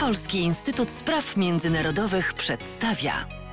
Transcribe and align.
Polski 0.00 0.38
Instytut 0.38 0.90
Spraw 0.90 1.36
Międzynarodowych 1.36 2.34
przedstawia. 2.34 3.12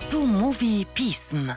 Tu 0.10 0.28
mówi 0.28 0.86
pism. 0.94 1.54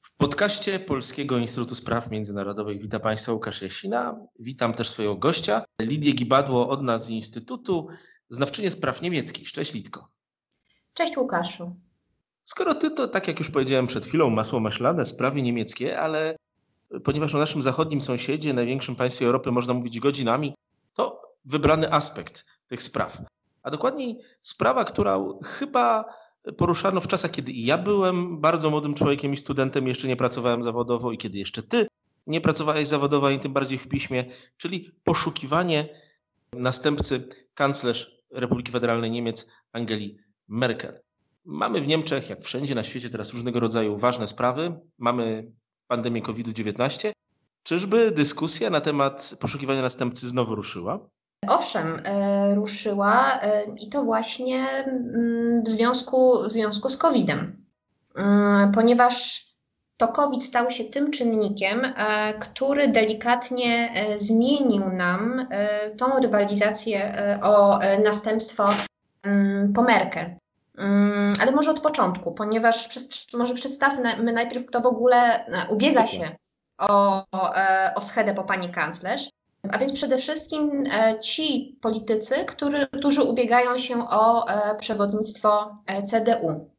W 0.00 0.16
podcaście 0.16 0.80
Polskiego 0.80 1.38
Instytutu 1.38 1.74
Spraw 1.74 2.10
Międzynarodowych 2.10 2.82
witam 2.82 3.00
Państwa 3.00 3.32
Łukasz 3.32 3.62
Jasina. 3.62 4.16
Witam 4.40 4.74
też 4.74 4.90
swojego 4.90 5.16
gościa, 5.16 5.64
Lidię 5.82 6.12
Gibadło 6.12 6.68
od 6.68 6.82
nas 6.82 7.04
z 7.04 7.10
Instytutu, 7.10 7.88
znawczynię 8.28 8.70
spraw 8.70 9.02
niemieckich. 9.02 9.52
Cześć 9.52 9.74
Lidko. 9.74 10.08
Cześć 10.94 11.16
Łukaszu. 11.16 11.76
Skoro 12.44 12.74
ty 12.74 12.90
to, 12.90 13.08
tak 13.08 13.28
jak 13.28 13.38
już 13.38 13.50
powiedziałem 13.50 13.86
przed 13.86 14.06
chwilą, 14.06 14.30
masło 14.30 14.60
maślane, 14.60 15.06
sprawy 15.06 15.42
niemieckie, 15.42 16.00
ale 16.00 16.36
ponieważ 17.04 17.34
o 17.34 17.38
naszym 17.38 17.62
zachodnim 17.62 18.00
sąsiedzie, 18.00 18.52
największym 18.52 18.96
państwie 18.96 19.26
Europy 19.26 19.52
można 19.52 19.74
mówić 19.74 20.00
godzinami, 20.00 20.54
to 20.94 21.23
wybrany 21.44 21.92
aspekt 21.92 22.44
tych 22.66 22.82
spraw. 22.82 23.22
A 23.62 23.70
dokładniej 23.70 24.18
sprawa, 24.42 24.84
która 24.84 25.18
chyba 25.44 26.04
poruszano 26.56 27.00
w 27.00 27.08
czasach, 27.08 27.30
kiedy 27.30 27.52
ja 27.52 27.78
byłem 27.78 28.40
bardzo 28.40 28.70
młodym 28.70 28.94
człowiekiem 28.94 29.32
i 29.32 29.36
studentem, 29.36 29.88
jeszcze 29.88 30.08
nie 30.08 30.16
pracowałem 30.16 30.62
zawodowo 30.62 31.12
i 31.12 31.18
kiedy 31.18 31.38
jeszcze 31.38 31.62
ty 31.62 31.86
nie 32.26 32.40
pracowałeś 32.40 32.88
zawodowo, 32.88 33.30
i 33.30 33.38
tym 33.38 33.52
bardziej 33.52 33.78
w 33.78 33.88
piśmie, 33.88 34.24
czyli 34.56 34.90
poszukiwanie 35.04 35.88
następcy 36.52 37.28
kanclerz 37.54 38.24
Republiki 38.30 38.72
Federalnej 38.72 39.10
Niemiec 39.10 39.50
Angeli 39.72 40.18
Merkel. 40.48 41.00
Mamy 41.44 41.80
w 41.80 41.86
Niemczech, 41.86 42.30
jak 42.30 42.42
wszędzie 42.42 42.74
na 42.74 42.82
świecie, 42.82 43.10
teraz 43.10 43.32
różnego 43.32 43.60
rodzaju 43.60 43.96
ważne 43.96 44.28
sprawy. 44.28 44.80
Mamy 44.98 45.52
pandemię 45.86 46.22
COVID-19. 46.22 47.12
Czyżby 47.62 48.10
dyskusja 48.10 48.70
na 48.70 48.80
temat 48.80 49.36
poszukiwania 49.40 49.82
następcy 49.82 50.28
znowu 50.28 50.54
ruszyła? 50.54 51.08
Owszem, 51.48 52.00
e, 52.04 52.54
ruszyła 52.54 53.40
e, 53.40 53.64
i 53.80 53.90
to 53.90 54.02
właśnie 54.02 54.66
mm, 54.68 55.62
w 55.62 55.68
związku, 55.68 56.42
w 56.48 56.52
związku 56.52 56.88
z 56.88 56.96
COVID-em, 56.96 57.64
mm, 58.16 58.72
ponieważ 58.72 59.44
to 59.96 60.08
COVID 60.08 60.44
stał 60.44 60.70
się 60.70 60.84
tym 60.84 61.10
czynnikiem, 61.10 61.84
e, 61.84 62.34
który 62.34 62.88
delikatnie 62.88 63.94
zmienił 64.16 64.88
nam 64.88 65.48
tą 65.98 66.20
rywalizację 66.20 67.14
o 67.42 67.78
następstwo 68.04 68.68
mm, 69.22 69.72
po 69.72 69.82
Merkel. 69.82 70.34
Ale 71.42 71.52
może 71.52 71.70
od 71.70 71.80
początku, 71.80 72.34
ponieważ 72.34 72.88
może 73.34 73.54
przedstawmy 73.54 74.32
najpierw, 74.32 74.66
kto 74.66 74.80
w 74.80 74.86
ogóle 74.86 75.46
ubiega 75.68 76.06
się 76.06 76.36
o, 76.78 77.24
o, 77.94 78.00
schedę 78.00 78.34
po 78.34 78.44
pani 78.44 78.68
kanclerz. 78.70 79.30
A 79.72 79.78
więc 79.78 79.92
przede 79.92 80.18
wszystkim 80.18 80.84
e, 80.92 81.18
ci 81.18 81.78
politycy, 81.80 82.34
który, 82.34 82.86
którzy 82.86 83.22
ubiegają 83.22 83.78
się 83.78 84.08
o 84.08 84.48
e, 84.48 84.74
przewodnictwo 84.74 85.74
e, 85.86 86.02
CDU. 86.02 86.70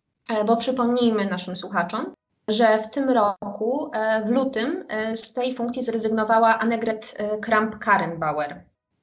Bo 0.45 0.57
przypomnijmy 0.57 1.25
naszym 1.25 1.55
słuchaczom, 1.55 2.13
że 2.47 2.79
w 2.79 2.89
tym 2.89 3.09
roku, 3.09 3.91
w 4.25 4.29
lutym, 4.29 4.85
z 5.15 5.33
tej 5.33 5.53
funkcji 5.53 5.83
zrezygnowała 5.83 6.59
Annegret 6.59 7.17
Kramp-Karrenbauer. 7.41 8.55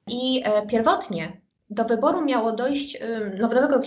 I 0.07 0.43
pierwotnie 0.67 1.41
do 1.69 1.83
wyboru 1.83 2.25
miało 2.25 2.51
dojść, 2.51 2.97
nowego, 3.39 3.79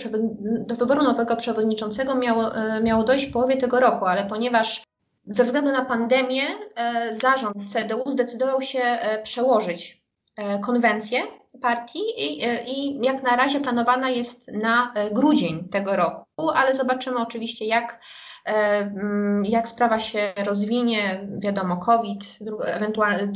do 0.59 0.75
wyboru 0.75 1.03
nowego 1.03 1.35
przewodniczącego 1.35 2.15
miało, 2.15 2.43
miało 2.83 3.03
dojść 3.03 3.25
w 3.25 3.33
połowie 3.33 3.57
tego 3.57 3.79
roku, 3.79 4.05
ale 4.05 4.25
ponieważ 4.25 4.83
ze 5.27 5.43
względu 5.43 5.71
na 5.71 5.85
pandemię 5.85 6.43
e, 6.75 7.15
zarząd 7.15 7.73
CDU 7.73 8.11
zdecydował 8.11 8.61
się 8.61 8.79
e, 8.79 9.21
przełożyć 9.23 10.03
e, 10.35 10.59
konwencję 10.59 11.21
partii 11.61 11.99
i, 12.17 12.43
i 12.67 12.99
jak 13.05 13.23
na 13.23 13.35
razie 13.35 13.59
planowana 13.59 14.09
jest 14.09 14.51
na 14.51 14.93
grudzień 15.11 15.69
tego 15.69 15.95
roku, 15.95 16.49
ale 16.55 16.75
zobaczymy 16.75 17.17
oczywiście 17.17 17.65
jak, 17.65 17.99
mm, 18.45 19.45
jak 19.45 19.67
sprawa 19.69 19.99
się 19.99 20.33
rozwinie, 20.45 21.27
wiadomo 21.37 21.77
COVID, 21.77 22.39
ewentualnie 22.65 23.27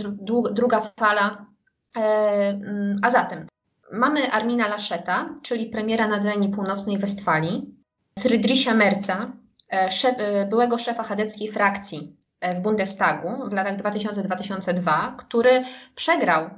druga 0.51 0.81
fala. 1.00 1.46
Mm, 1.96 2.96
a 3.03 3.09
zatem 3.09 3.46
mamy 3.91 4.31
Armina 4.31 4.68
Laszeta, 4.68 5.30
czyli 5.41 5.66
premiera 5.66 6.07
Nadrenii 6.07 6.50
Północnej 6.50 6.97
Westfalii, 6.97 7.75
Friedricha 8.19 8.74
Merca, 8.74 9.31
szef, 9.91 10.15
e, 10.17 10.45
byłego 10.45 10.77
szefa 10.77 11.03
chadeckiej 11.03 11.51
frakcji 11.51 12.15
e, 12.39 12.55
w 12.55 12.61
Bundestagu 12.61 13.49
w 13.49 13.53
latach 13.53 13.75
2000-2002, 13.75 15.15
który 15.15 15.63
przegrał 15.95 16.49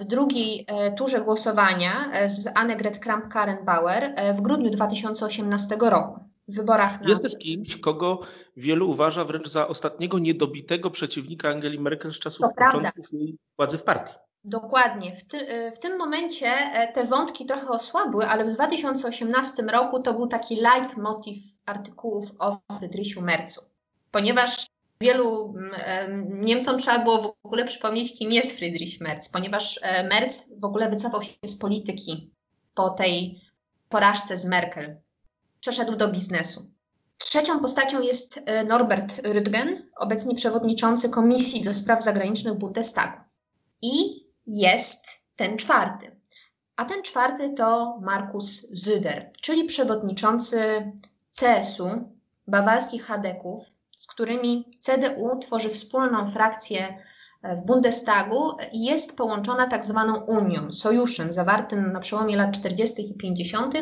w 0.00 0.04
drugiej 0.04 0.66
turze 0.96 1.20
głosowania 1.20 2.10
z 2.26 2.48
Annegret 2.54 2.98
Kramp-Karrenbauer 2.98 4.14
w 4.34 4.40
grudniu 4.40 4.70
2018 4.70 5.76
roku. 5.80 6.20
W 6.48 6.56
wyborach 6.56 7.00
na... 7.00 7.08
Jest 7.08 7.22
też 7.22 7.38
kimś, 7.38 7.76
kogo 7.76 8.20
wielu 8.56 8.90
uważa 8.90 9.24
wręcz 9.24 9.48
za 9.48 9.68
ostatniego 9.68 10.18
niedobitego 10.18 10.90
przeciwnika 10.90 11.48
Angeli 11.48 11.80
Merkel 11.80 12.12
z 12.12 12.18
czasów 12.18 12.46
początków 12.58 13.12
jej 13.12 13.38
władzy 13.56 13.78
w 13.78 13.84
partii. 13.84 14.14
Dokładnie. 14.48 15.16
W, 15.16 15.24
ty, 15.24 15.48
e, 15.48 15.72
w, 15.72 15.78
tym 15.78 15.98
momencie 15.98 16.46
e, 16.46 16.92
te 16.92 17.04
wątki 17.04 17.46
trochę 17.46 17.68
osłabły, 17.68 18.26
ale 18.26 18.44
w 18.44 18.54
2018 18.54 19.62
roku 19.62 20.02
to 20.02 20.14
był 20.14 20.26
taki 20.26 20.56
leitmotiv 20.56 21.38
artykułów 21.64 22.24
o 22.38 22.58
Friedrichu 22.78 23.22
Mercu. 23.22 23.60
Ponieważ 24.10 24.66
wielu 25.00 25.54
mm, 25.56 26.40
Niemcom 26.40 26.78
trzeba 26.78 26.98
było 26.98 27.22
w 27.22 27.46
ogóle 27.46 27.64
przypomnieć, 27.64 28.18
kim 28.18 28.32
jest 28.32 28.56
Friedrich 28.56 29.00
Merz, 29.00 29.28
ponieważ 29.32 29.80
Merz 30.10 30.32
w 30.58 30.64
ogóle 30.64 30.90
wycofał 30.90 31.22
się 31.22 31.34
z 31.46 31.58
polityki 31.58 32.30
po 32.74 32.90
tej 32.90 33.40
porażce 33.88 34.38
z 34.38 34.44
Merkel. 34.44 34.96
Przeszedł 35.60 35.96
do 35.96 36.08
biznesu. 36.08 36.70
Trzecią 37.18 37.60
postacią 37.60 38.02
jest 38.02 38.40
Norbert 38.66 39.22
Rüttgen, 39.22 39.82
obecnie 39.96 40.34
przewodniczący 40.34 41.10
Komisji 41.10 41.64
do 41.64 41.74
Spraw 41.74 42.02
Zagranicznych 42.02 42.54
Bundestagu. 42.54 43.18
I 43.82 44.25
jest 44.46 45.06
ten 45.36 45.58
czwarty. 45.58 46.16
A 46.76 46.84
ten 46.84 47.02
czwarty 47.02 47.50
to 47.50 47.98
Markus 48.02 48.68
Zyder, 48.70 49.30
czyli 49.40 49.64
przewodniczący 49.64 50.92
CSU, 51.40 51.90
bawarskich 52.46 53.04
Hadeków, 53.04 53.70
z 53.96 54.06
którymi 54.06 54.70
CDU 54.80 55.38
tworzy 55.38 55.68
wspólną 55.68 56.26
frakcję 56.26 56.98
w 57.42 57.62
Bundestagu 57.62 58.56
i 58.72 58.84
jest 58.84 59.16
połączona 59.16 59.66
tak 59.66 59.84
zwaną 59.84 60.14
Unią, 60.14 60.72
sojuszem 60.72 61.32
zawartym 61.32 61.92
na 61.92 62.00
przełomie 62.00 62.36
lat 62.36 62.52
40. 62.52 63.10
i 63.10 63.14
50. 63.14 63.74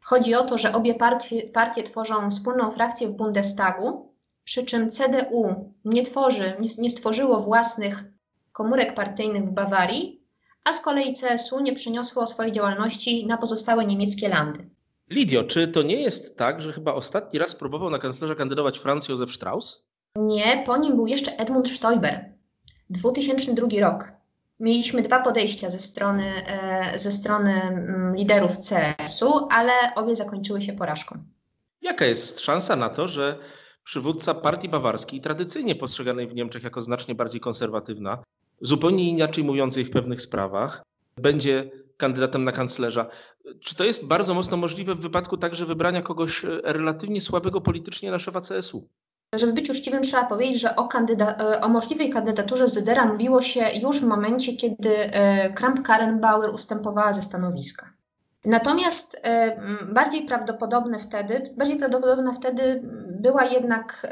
Chodzi 0.00 0.34
o 0.34 0.44
to, 0.44 0.58
że 0.58 0.72
obie 0.72 0.94
partie, 0.94 1.50
partie 1.50 1.82
tworzą 1.82 2.30
wspólną 2.30 2.70
frakcję 2.70 3.08
w 3.08 3.16
Bundestagu, 3.16 4.14
przy 4.44 4.64
czym 4.64 4.90
CDU 4.90 5.74
nie, 5.84 6.02
tworzy, 6.02 6.56
nie, 6.60 6.68
nie 6.78 6.90
stworzyło 6.90 7.40
własnych 7.40 8.04
komórek 8.52 8.94
partyjnych 8.94 9.44
w 9.44 9.52
Bawarii, 9.52 10.20
a 10.64 10.72
z 10.72 10.80
kolei 10.80 11.14
CSU 11.14 11.60
nie 11.60 11.72
przyniosło 11.72 12.26
swojej 12.26 12.52
działalności 12.52 13.26
na 13.26 13.36
pozostałe 13.36 13.84
niemieckie 13.84 14.28
landy. 14.28 14.70
Lidio, 15.10 15.44
czy 15.44 15.68
to 15.68 15.82
nie 15.82 16.02
jest 16.02 16.36
tak, 16.36 16.62
że 16.62 16.72
chyba 16.72 16.94
ostatni 16.94 17.38
raz 17.38 17.54
próbował 17.54 17.90
na 17.90 17.98
kanclerza 17.98 18.34
kandydować 18.34 18.78
Franz 18.78 19.08
Józef 19.08 19.32
Strauss? 19.32 19.86
Nie, 20.16 20.62
po 20.66 20.76
nim 20.76 20.96
był 20.96 21.06
jeszcze 21.06 21.36
Edmund 21.36 21.68
Stoiber. 21.68 22.32
2002 22.90 23.66
rok. 23.80 24.12
Mieliśmy 24.60 25.02
dwa 25.02 25.22
podejścia 25.22 25.70
ze 25.70 25.80
strony, 25.80 26.46
e, 26.46 26.98
ze 26.98 27.12
strony 27.12 27.62
mm, 27.62 28.14
liderów 28.14 28.52
CSU, 28.58 29.48
ale 29.50 29.72
obie 29.94 30.16
zakończyły 30.16 30.62
się 30.62 30.72
porażką. 30.72 31.18
Jaka 31.82 32.04
jest 32.04 32.40
szansa 32.40 32.76
na 32.76 32.88
to, 32.88 33.08
że 33.08 33.38
przywódca 33.84 34.34
partii 34.34 34.68
bawarskiej, 34.68 35.20
tradycyjnie 35.20 35.74
postrzeganej 35.74 36.26
w 36.26 36.34
Niemczech 36.34 36.62
jako 36.62 36.82
znacznie 36.82 37.14
bardziej 37.14 37.40
konserwatywna, 37.40 38.22
zupełnie 38.60 39.08
inaczej 39.08 39.44
mówiącej 39.44 39.84
w 39.84 39.90
pewnych 39.90 40.20
sprawach, 40.20 40.82
będzie 41.16 41.70
kandydatem 41.96 42.44
na 42.44 42.52
kanclerza. 42.52 43.06
Czy 43.60 43.76
to 43.76 43.84
jest 43.84 44.06
bardzo 44.06 44.34
mocno 44.34 44.56
możliwe 44.56 44.94
w 44.94 45.00
wypadku 45.00 45.36
także 45.36 45.66
wybrania 45.66 46.02
kogoś 46.02 46.44
e, 46.44 46.48
relatywnie 46.64 47.20
słabego 47.20 47.60
politycznie 47.60 48.10
na 48.10 48.18
szefa 48.18 48.40
CSU? 48.40 48.88
Żeby 49.34 49.52
być 49.52 49.70
uczciwym, 49.70 50.02
trzeba 50.02 50.24
powiedzieć, 50.24 50.60
że 50.60 50.76
o, 50.76 50.88
kandyda- 50.88 51.34
e, 51.40 51.60
o 51.60 51.68
możliwej 51.68 52.10
kandydaturze 52.10 52.68
Zydera 52.68 53.06
mówiło 53.06 53.42
się 53.42 53.60
już 53.82 54.00
w 54.00 54.04
momencie, 54.04 54.56
kiedy 54.56 54.96
e, 54.96 55.54
Kramp-Karrenbauer 55.54 56.54
ustępowała 56.54 57.12
ze 57.12 57.22
stanowiska. 57.22 57.92
Natomiast 58.44 59.22
bardziej 59.92 60.22
prawdopodobne 60.22 60.98
wtedy, 60.98 61.42
bardziej 61.56 61.78
prawdopodobna 61.78 62.32
wtedy 62.32 62.82
była 63.20 63.44
jednak, 63.44 64.06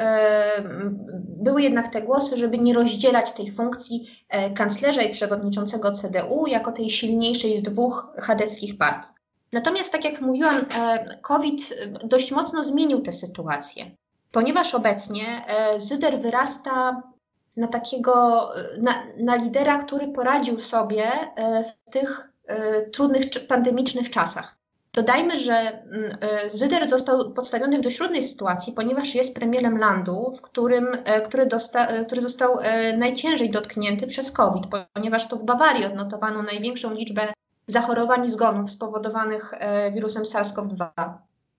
były 1.48 1.62
jednak 1.62 1.88
te 1.88 2.02
głosy, 2.02 2.36
żeby 2.36 2.58
nie 2.58 2.74
rozdzielać 2.74 3.32
tej 3.32 3.50
funkcji 3.50 4.24
e, 4.28 4.50
kanclerza 4.50 5.02
i 5.02 5.10
przewodniczącego 5.10 5.92
CDU 5.92 6.46
jako 6.46 6.72
tej 6.72 6.90
silniejszej 6.90 7.58
z 7.58 7.62
dwóch 7.62 8.12
chadeckich 8.16 8.78
partii. 8.78 9.08
Natomiast, 9.52 9.92
tak 9.92 10.04
jak 10.04 10.20
mówiłam, 10.20 10.56
e, 10.56 11.16
COVID 11.22 11.74
dość 12.04 12.32
mocno 12.32 12.64
zmienił 12.64 13.00
tę 13.00 13.12
sytuację, 13.12 13.90
ponieważ 14.32 14.74
obecnie 14.74 15.24
Zyder 15.76 16.20
wyrasta 16.20 17.02
na 17.56 17.66
takiego, 17.66 18.48
na, 18.82 19.02
na 19.18 19.36
lidera, 19.36 19.78
który 19.78 20.08
poradził 20.08 20.60
sobie 20.60 21.04
w 21.64 21.90
tych 21.90 22.32
trudnych 22.92 23.46
pandemicznych 23.48 24.10
czasach. 24.10 24.57
Dodajmy, 24.98 25.36
że 25.36 25.54
mm, 25.54 26.18
Zyder 26.52 26.88
został 26.88 27.32
podstawiony 27.32 27.78
w 27.78 27.80
dość 27.80 27.96
trudnej 27.96 28.22
sytuacji, 28.22 28.72
ponieważ 28.72 29.14
jest 29.14 29.34
premierem 29.34 29.78
landu, 29.78 30.32
w 30.36 30.40
którym, 30.40 30.86
który, 31.26 31.46
dosta, 31.46 31.86
który 31.86 32.20
został 32.20 32.58
najciężej 32.96 33.50
dotknięty 33.50 34.06
przez 34.06 34.32
COVID, 34.32 34.64
ponieważ 34.92 35.28
to 35.28 35.36
w 35.36 35.44
Bawarii 35.44 35.84
odnotowano 35.84 36.42
największą 36.42 36.94
liczbę 36.94 37.32
zachorowań 37.66 38.24
i 38.24 38.28
zgonów 38.28 38.70
spowodowanych 38.70 39.54
wirusem 39.94 40.22
SARS-CoV-2. 40.22 40.88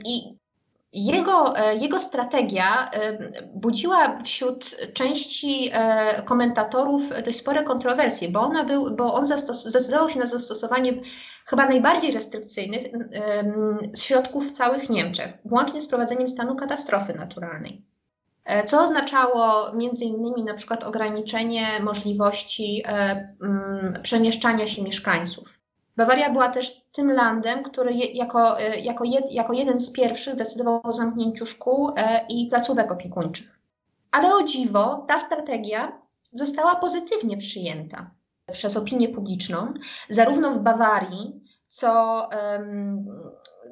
I 0.05 0.37
jego, 0.93 1.57
e, 1.57 1.75
jego 1.75 1.99
strategia 1.99 2.91
e, 2.91 3.17
budziła 3.53 4.19
wśród 4.23 4.77
części 4.93 5.69
e, 5.73 6.23
komentatorów 6.23 7.01
dość 7.25 7.37
spore 7.37 7.63
kontrowersje, 7.63 8.29
bo, 8.29 8.41
ona 8.41 8.63
był, 8.63 8.95
bo 8.95 9.13
on 9.13 9.25
zdecydował 9.51 10.09
się 10.09 10.19
na 10.19 10.25
zastosowanie 10.25 10.93
chyba 11.45 11.65
najbardziej 11.65 12.11
restrykcyjnych 12.11 12.81
środków 13.97 14.47
w 14.47 14.51
całych 14.51 14.89
Niemczech, 14.89 15.33
włącznie 15.45 15.81
z 15.81 15.87
prowadzeniem 15.87 16.27
stanu 16.27 16.55
katastrofy 16.55 17.13
naturalnej. 17.13 17.85
Co 18.65 18.83
oznaczało 18.83 19.73
między 19.75 20.05
innymi 20.05 20.43
na 20.43 20.53
przykład 20.53 20.83
ograniczenie 20.83 21.67
możliwości 21.81 22.83
przemieszczania 24.03 24.67
się 24.67 24.83
mieszkańców. 24.83 25.58
Bawaria 25.99 26.29
była 26.29 26.49
też 26.49 26.85
tym 26.91 27.11
landem, 27.11 27.63
który 27.63 27.93
je, 27.93 28.05
jako, 28.05 28.59
e, 28.59 28.79
jako, 28.79 29.03
jed, 29.03 29.31
jako 29.31 29.53
jeden 29.53 29.79
z 29.79 29.91
pierwszych 29.91 30.33
zdecydował 30.33 30.81
o 30.83 30.91
zamknięciu 30.91 31.45
szkół 31.45 31.91
e, 31.95 32.25
i 32.29 32.47
placówek 32.47 32.91
opiekuńczych. 32.91 33.59
Ale 34.11 34.35
o 34.35 34.43
dziwo, 34.43 35.05
ta 35.07 35.19
strategia 35.19 36.01
została 36.33 36.75
pozytywnie 36.75 37.37
przyjęta 37.37 38.11
przez 38.51 38.77
opinię 38.77 39.09
publiczną, 39.09 39.73
zarówno 40.09 40.51
w 40.51 40.59
Bawarii, 40.59 41.41
co, 41.67 42.29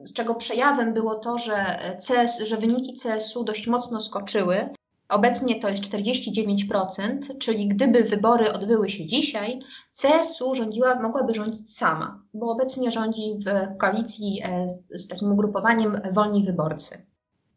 z 0.04 0.14
czego 0.14 0.36
przejawem 0.36 0.94
było 0.94 1.16
to, 1.16 1.38
że, 1.38 1.80
CS, 2.08 2.40
że 2.40 2.58
wyniki 2.58 2.94
CSU 3.04 3.44
dość 3.44 3.68
mocno 3.68 4.00
skoczyły, 4.00 4.70
Obecnie 5.10 5.60
to 5.60 5.70
jest 5.70 5.84
49%, 5.84 7.38
czyli 7.40 7.68
gdyby 7.68 8.04
wybory 8.04 8.54
odbyły 8.54 8.90
się 8.90 9.06
dzisiaj, 9.06 9.60
CSU 10.02 10.56
rządziła, 10.56 11.02
mogłaby 11.02 11.34
rządzić 11.34 11.76
sama, 11.76 12.24
bo 12.34 12.52
obecnie 12.52 12.92
rządzi 12.92 13.22
w 13.46 13.78
koalicji 13.78 14.42
e, 14.44 14.68
z 14.92 15.08
takim 15.08 15.32
ugrupowaniem 15.32 16.02
Wolni 16.12 16.44
Wyborcy. 16.44 17.06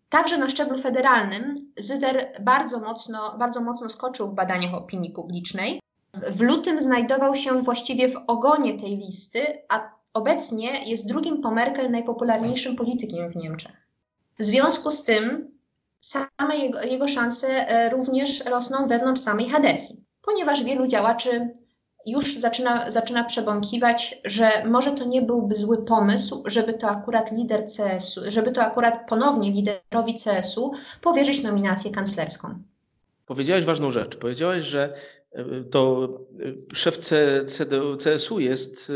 Także 0.08 0.38
na 0.38 0.49
szczeblu 0.49 0.79
federalnym 0.79 1.55
Zyder 1.79 2.32
bardzo 2.41 2.81
mocno, 2.81 3.37
bardzo 3.38 3.61
mocno 3.61 3.88
skoczył 3.88 4.29
w 4.29 4.35
badaniach 4.35 4.75
opinii 4.75 5.11
publicznej. 5.11 5.81
W 6.14 6.41
lutym 6.41 6.82
znajdował 6.82 7.35
się 7.35 7.61
właściwie 7.62 8.08
w 8.08 8.17
ogonie 8.26 8.81
tej 8.81 8.97
listy, 8.97 9.41
a 9.69 9.91
obecnie 10.14 10.85
jest 10.91 11.08
drugim 11.08 11.41
po 11.41 11.50
Merkel 11.50 11.91
najpopularniejszym 11.91 12.76
politykiem 12.76 13.31
w 13.31 13.37
Niemczech. 13.37 13.87
W 14.38 14.43
związku 14.43 14.91
z 14.91 15.05
tym 15.05 15.50
same 16.00 16.56
jego, 16.56 16.82
jego 16.82 17.08
szanse 17.08 17.49
e, 17.49 17.91
również 17.91 18.44
rosną 18.44 18.88
wewnątrz 18.88 19.20
samej 19.20 19.49
Hadesji, 19.49 20.05
ponieważ 20.23 20.64
wielu 20.64 20.87
działaczy 20.87 21.49
już 22.06 22.37
zaczyna, 22.37 22.91
zaczyna 22.91 23.25
przebąkiwać, 23.25 24.20
że 24.25 24.64
może 24.64 24.93
to 24.93 25.05
nie 25.05 25.23
byłby 25.23 25.56
zły 25.56 25.85
pomysł, 25.85 26.43
żeby 26.47 26.75
to 26.75 26.88
akurat 26.91 27.32
lider 27.32 27.67
CS-u, 27.76 28.20
żeby 28.29 28.52
to 28.52 28.62
akurat 28.62 29.08
ponownie 29.08 29.50
liderowi 29.50 30.14
CS-u 30.25 30.73
powierzyć 31.00 31.43
nominację 31.43 31.91
kanclerską. 31.91 32.62
Powiedziałaś 33.26 33.64
ważną 33.64 33.91
rzecz. 33.91 34.17
Powiedziałaś, 34.17 34.62
że 34.62 34.94
e, 35.32 35.44
to 35.70 36.08
e, 36.73 36.75
szef 36.75 36.99
CSU 38.05 38.41
jest 38.41 38.93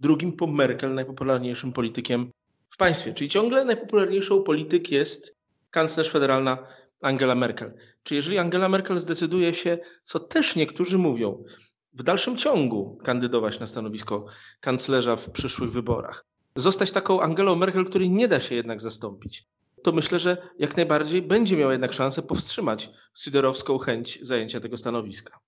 drugim 0.00 0.32
po 0.32 0.46
Merkel 0.46 0.94
najpopularniejszym 0.94 1.72
politykiem 1.72 2.30
w 2.68 2.76
państwie. 2.76 3.14
Czyli 3.14 3.30
ciągle 3.30 3.64
najpopularniejszą 3.64 4.42
polityk 4.42 4.90
jest 4.90 5.36
kanclerz 5.70 6.10
federalna 6.10 6.58
Angela 7.00 7.34
Merkel. 7.34 7.74
Czy 8.02 8.14
jeżeli 8.14 8.38
Angela 8.38 8.68
Merkel 8.68 8.98
zdecyduje 8.98 9.54
się, 9.54 9.78
co 10.04 10.20
też 10.20 10.56
niektórzy 10.56 10.98
mówią, 10.98 11.44
w 11.92 12.02
dalszym 12.02 12.36
ciągu 12.36 12.98
kandydować 13.04 13.60
na 13.60 13.66
stanowisko 13.66 14.26
kanclerza 14.60 15.16
w 15.16 15.30
przyszłych 15.30 15.72
wyborach, 15.72 16.26
zostać 16.56 16.92
taką 16.92 17.20
Angelą 17.20 17.56
Merkel, 17.56 17.84
której 17.84 18.10
nie 18.10 18.28
da 18.28 18.40
się 18.40 18.54
jednak 18.54 18.80
zastąpić, 18.80 19.46
to 19.82 19.92
myślę, 19.92 20.18
że 20.18 20.36
jak 20.58 20.76
najbardziej 20.76 21.22
będzie 21.22 21.56
miał 21.56 21.70
jednak 21.70 21.92
szansę 21.92 22.22
powstrzymać 22.22 22.90
syderowską 23.14 23.78
chęć 23.78 24.18
zajęcia 24.22 24.60
tego 24.60 24.76
stanowiska. 24.76 25.38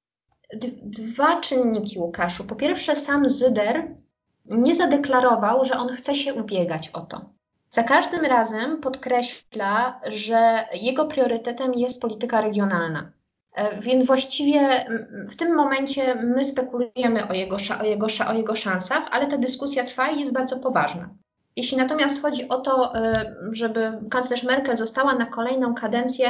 Dwa 0.83 1.41
czynniki, 1.41 1.99
Łukaszu. 1.99 2.45
Po 2.45 2.57
pierwsze, 2.57 2.97
sam 2.97 3.29
Zyder 3.29 3.97
nie 4.45 4.75
zadeklarował, 4.75 5.65
że 5.65 5.75
on 5.75 5.89
chce 5.89 6.15
się 6.15 6.35
ubiegać 6.35 6.89
o 6.89 7.01
to. 7.01 7.31
Za 7.71 7.83
każdym 7.83 8.25
razem 8.25 8.81
podkreśla, 8.81 10.01
że 10.07 10.65
jego 10.75 11.05
priorytetem 11.05 11.75
jest 11.75 12.01
polityka 12.03 12.41
regionalna. 12.41 13.13
E, 13.55 13.81
więc 13.81 14.07
właściwie 14.07 14.87
w 15.31 15.37
tym 15.37 15.55
momencie 15.55 16.15
my 16.15 16.45
spekulujemy 16.45 17.29
o 17.29 17.33
jego, 17.33 17.57
o, 17.81 17.85
jego, 17.85 18.07
o 18.29 18.33
jego 18.33 18.57
szansach, 18.57 19.09
ale 19.11 19.27
ta 19.27 19.39
dyskusja 19.39 19.85
trwa 19.85 20.09
i 20.09 20.21
jest 20.21 20.33
bardzo 20.33 20.57
poważna. 20.57 21.09
Jeśli 21.57 21.77
natomiast 21.77 22.23
chodzi 22.23 22.49
o 22.49 22.61
to, 22.61 22.95
e, 22.95 23.35
żeby 23.53 23.93
kanclerz 24.11 24.43
Merkel 24.43 24.77
została 24.77 25.15
na 25.15 25.27
kolejną 25.27 25.75
kadencję, 25.75 26.29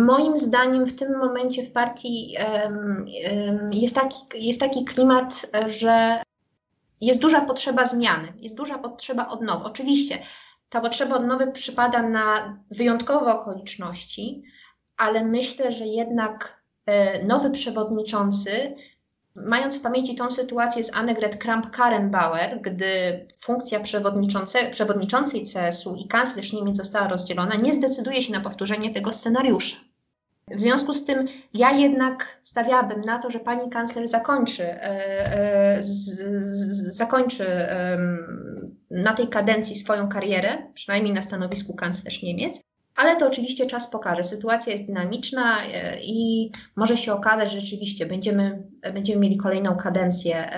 moim 0.00 0.36
zdaniem 0.36 0.86
w 0.86 0.96
tym 0.96 1.18
momencie 1.18 1.62
w 1.62 1.72
partii 1.72 2.34
jest 3.72 3.94
taki, 3.94 4.16
jest 4.34 4.60
taki 4.60 4.84
klimat, 4.84 5.46
że 5.66 6.22
jest 7.00 7.20
duża 7.20 7.40
potrzeba 7.40 7.84
zmiany, 7.84 8.32
jest 8.36 8.56
duża 8.56 8.78
potrzeba 8.78 9.28
odnowy. 9.28 9.64
Oczywiście 9.64 10.18
ta 10.68 10.80
potrzeba 10.80 11.16
odnowy 11.16 11.52
przypada 11.52 12.02
na 12.02 12.58
wyjątkowe 12.70 13.32
okoliczności, 13.32 14.42
ale 14.96 15.24
myślę, 15.24 15.72
że 15.72 15.86
jednak 15.86 16.62
e, 16.86 17.24
nowy 17.24 17.50
przewodniczący, 17.50 18.74
mając 19.34 19.78
w 19.78 19.82
pamięci 19.82 20.14
tą 20.14 20.30
sytuację 20.30 20.84
z 20.84 20.94
Annegret 20.94 21.44
Kramp-Karrenbauer, 21.44 22.60
gdy 22.60 23.26
funkcja 23.38 23.80
przewodniczącej 24.72 25.44
CSU 25.44 25.94
i 25.94 26.08
kanclerz 26.08 26.52
Niemiec 26.52 26.76
została 26.76 27.08
rozdzielona, 27.08 27.54
nie 27.56 27.74
zdecyduje 27.74 28.22
się 28.22 28.32
na 28.32 28.40
powtórzenie 28.40 28.94
tego 28.94 29.12
scenariusza. 29.12 29.76
W 30.50 30.60
związku 30.60 30.94
z 30.94 31.04
tym 31.04 31.26
ja 31.54 31.72
jednak 31.72 32.40
stawiałabym 32.42 33.00
na 33.00 33.18
to, 33.18 33.30
że 33.30 33.40
pani 33.40 33.70
kanclerz 33.70 34.10
zakończy, 34.10 34.62
e, 34.64 35.76
e, 35.76 35.78
zakończy 36.92 37.46
na 38.90 39.12
tej 39.12 39.28
kadencji 39.28 39.76
swoją 39.76 40.08
karierę, 40.08 40.58
przynajmniej 40.74 41.14
na 41.14 41.22
stanowisku 41.22 41.74
kanclerz 41.74 42.22
Niemiec. 42.22 42.60
Ale 42.96 43.16
to 43.16 43.26
oczywiście 43.26 43.66
czas 43.66 43.90
pokaże. 43.90 44.24
Sytuacja 44.24 44.72
jest 44.72 44.86
dynamiczna 44.86 45.64
e, 45.64 46.00
i 46.00 46.50
może 46.76 46.96
się 46.96 47.12
okazać, 47.12 47.52
że 47.52 47.60
rzeczywiście 47.60 48.06
będziemy, 48.06 48.62
będziemy 48.94 49.20
mieli 49.20 49.36
kolejną 49.36 49.76
kadencję 49.76 50.50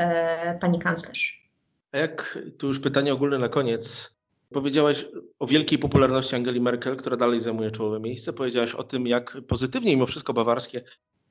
pani 0.61 0.79
kanclerz. 0.79 1.51
A 1.93 1.99
jak, 1.99 2.39
tu 2.59 2.67
już 2.67 2.81
pytanie 2.81 3.13
ogólne 3.13 3.39
na 3.39 3.49
koniec, 3.49 4.17
Powiedziałaś 4.53 5.07
o 5.41 5.47
wielkiej 5.47 5.79
popularności 5.79 6.37
Angeli 6.37 6.61
Merkel, 6.61 6.97
która 6.97 7.17
dalej 7.17 7.41
zajmuje 7.41 7.71
czołowe 7.71 8.01
miejsce. 8.01 8.33
Powiedziałaś 8.33 8.75
o 8.75 8.83
tym, 8.83 9.07
jak 9.07 9.39
pozytywnie 9.49 9.91
mimo 9.91 10.07
wszystko 10.07 10.33
bawarskie 10.33 10.83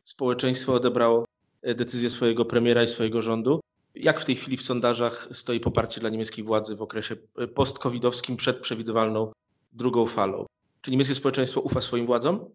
społeczeństwo 0.04 0.74
odebrało 0.74 1.26
e, 1.62 1.76
decyzję 1.76 2.10
swojego 2.10 2.46
premiera 2.46 2.84
i 2.84 2.88
swojego 2.88 3.22
rządu. 3.22 3.60
Jak 3.96 4.20
w 4.20 4.26
tej 4.26 4.36
chwili 4.36 4.58
w 4.58 4.62
sondażach 4.62 5.28
stoi 5.32 5.60
poparcie 5.60 6.02
dla 6.02 6.10
niemieckiej 6.10 6.44
władzy 6.44 6.76
w 6.76 6.82
okresie 6.82 7.16
e, 7.38 7.48
post-covidowskim 7.48 8.36
przed 8.36 8.60
przewidywalną 8.60 9.32
drugą 9.74 10.06
falą? 10.06 10.46
Czy 10.82 10.92
niemieckie 10.92 11.16
społeczeństwo 11.16 11.62
ufa 11.62 11.82
swoim 11.82 12.06
władzom? 12.06 12.46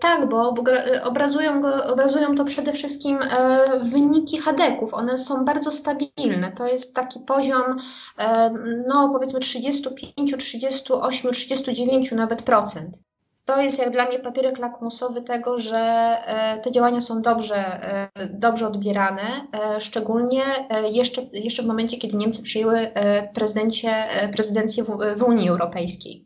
Tak, 0.00 0.28
bo 0.28 0.54
obrazują, 1.04 1.60
go, 1.60 1.84
obrazują 1.84 2.34
to 2.34 2.44
przede 2.44 2.72
wszystkim 2.72 3.18
e, 3.22 3.80
wyniki 3.82 4.38
hadeków. 4.38 4.94
One 4.94 5.18
są 5.18 5.44
bardzo 5.44 5.72
stabilne. 5.72 6.52
To 6.52 6.66
jest 6.66 6.94
taki 6.94 7.20
poziom, 7.20 7.76
e, 8.18 8.50
no 8.88 9.08
powiedzmy 9.08 9.40
35, 9.40 10.34
38, 10.38 11.32
39 11.32 12.12
nawet 12.12 12.42
procent. 12.42 12.98
To 13.50 13.60
jest 13.60 13.78
jak 13.78 13.90
dla 13.90 14.04
mnie 14.04 14.18
papierek 14.18 14.58
lakmusowy 14.58 15.22
tego, 15.22 15.58
że 15.58 15.78
e, 15.78 16.58
te 16.58 16.72
działania 16.72 17.00
są 17.00 17.22
dobrze, 17.22 17.56
e, 17.56 18.08
dobrze 18.28 18.66
odbierane, 18.66 19.46
e, 19.52 19.80
szczególnie 19.80 20.42
e, 20.70 20.90
jeszcze, 20.90 21.22
jeszcze 21.32 21.62
w 21.62 21.66
momencie, 21.66 21.96
kiedy 21.96 22.16
Niemcy 22.16 22.42
przyjęły 22.42 22.90
prezydencję 24.34 24.84
w, 24.84 24.98
w 25.16 25.22
Unii 25.22 25.48
Europejskiej. 25.48 26.24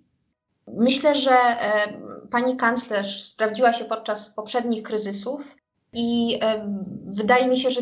Myślę, 0.68 1.14
że 1.14 1.37
pani 2.35 2.57
kanclerz 2.57 3.23
sprawdziła 3.23 3.73
się 3.73 3.85
podczas 3.85 4.31
poprzednich 4.31 4.83
kryzysów 4.83 5.57
i 5.93 6.38
e, 6.43 6.67
wydaje 7.07 7.49
mi 7.49 7.57
się, 7.57 7.71
że 7.71 7.81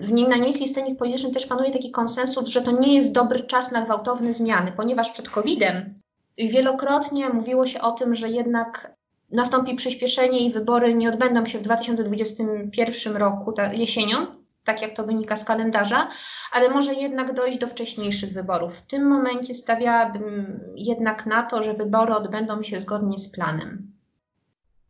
w 0.00 0.12
nim 0.12 0.28
na 0.28 0.36
niemieckiej 0.36 0.68
scenie 0.68 0.94
politycznej 0.94 1.32
też 1.32 1.46
panuje 1.46 1.70
taki 1.70 1.90
konsensus, 1.90 2.48
że 2.48 2.62
to 2.62 2.70
nie 2.70 2.94
jest 2.94 3.12
dobry 3.12 3.40
czas 3.40 3.72
na 3.72 3.82
gwałtowne 3.82 4.32
zmiany, 4.32 4.72
ponieważ 4.76 5.10
przed 5.10 5.30
COVID-em 5.30 5.94
wielokrotnie 6.38 7.28
mówiło 7.28 7.66
się 7.66 7.80
o 7.80 7.92
tym, 7.92 8.14
że 8.14 8.28
jednak 8.28 8.94
nastąpi 9.30 9.74
przyspieszenie 9.74 10.38
i 10.38 10.50
wybory 10.50 10.94
nie 10.94 11.08
odbędą 11.08 11.44
się 11.44 11.58
w 11.58 11.62
2021 11.62 13.16
roku, 13.16 13.52
ta, 13.52 13.72
jesienią, 13.72 14.43
tak 14.64 14.82
jak 14.82 14.96
to 14.96 15.06
wynika 15.06 15.36
z 15.36 15.44
kalendarza, 15.44 16.08
ale 16.52 16.70
może 16.70 16.94
jednak 16.94 17.34
dojść 17.34 17.58
do 17.58 17.66
wcześniejszych 17.66 18.32
wyborów. 18.32 18.76
W 18.76 18.86
tym 18.86 19.06
momencie 19.06 19.54
stawiałabym 19.54 20.60
jednak 20.76 21.26
na 21.26 21.42
to, 21.42 21.62
że 21.62 21.74
wybory 21.74 22.14
odbędą 22.14 22.62
się 22.62 22.80
zgodnie 22.80 23.18
z 23.18 23.30
planem. 23.30 23.92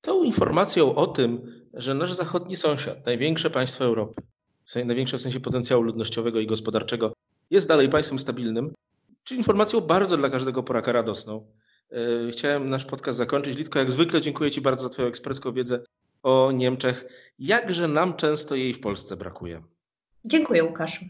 Tą 0.01 0.23
informacją 0.23 0.95
o 0.95 1.07
tym, 1.07 1.63
że 1.75 1.95
nasz 1.95 2.13
zachodni 2.13 2.57
sąsiad, 2.57 3.07
największe 3.07 3.51
państwo 3.51 3.85
Europy, 3.85 4.23
największe 4.85 5.19
w 5.19 5.21
sensie 5.21 5.41
potencjału 5.41 5.83
ludnościowego 5.83 6.41
i 6.41 6.47
gospodarczego, 6.47 7.13
jest 7.51 7.69
dalej 7.69 7.89
państwem 7.89 8.19
stabilnym, 8.19 8.75
czy 9.25 9.35
informacją 9.35 9.81
bardzo 9.81 10.17
dla 10.17 10.29
każdego 10.29 10.63
Polaka 10.63 10.93
radosną. 10.93 11.47
E, 11.93 12.31
chciałem 12.31 12.71
nasz 12.71 12.85
podcast 12.85 13.19
zakończyć. 13.19 13.59
Litko, 13.59 13.79
jak 13.79 13.91
zwykle 13.91 14.21
dziękuję 14.21 14.51
Ci 14.51 14.61
bardzo 14.61 14.83
za 14.83 14.89
Twoją 14.89 15.09
ekspreską 15.09 15.53
wiedzę 15.53 15.85
o 16.25 16.53
Niemczech. 16.53 17.05
Jakże 17.39 17.89
nam 17.89 18.17
często 18.17 18.55
jej 18.55 18.75
w 18.75 18.81
Polsce 18.81 19.17
brakuje. 19.17 19.63
Dziękuję, 20.25 20.65
Łukaszu. 20.65 21.05